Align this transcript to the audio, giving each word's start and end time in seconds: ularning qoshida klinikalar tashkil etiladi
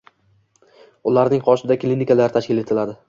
ularning 1.11 1.43
qoshida 1.49 1.77
klinikalar 1.85 2.35
tashkil 2.39 2.65
etiladi 2.65 2.97